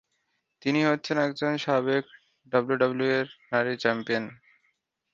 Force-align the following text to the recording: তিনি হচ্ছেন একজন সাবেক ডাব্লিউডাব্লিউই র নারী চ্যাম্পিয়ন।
তিনি 0.61 0.79
হচ্ছেন 0.89 1.17
একজন 1.27 1.53
সাবেক 1.65 2.03
ডাব্লিউডাব্লিউই 2.53 3.19
র 3.21 3.29
নারী 3.51 3.73
চ্যাম্পিয়ন। 3.83 4.25